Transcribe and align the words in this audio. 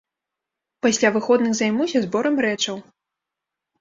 Пасля 0.85 1.11
выходных 1.17 1.53
займуся 1.61 2.03
зборам 2.07 2.43
рэчаў. 2.47 2.85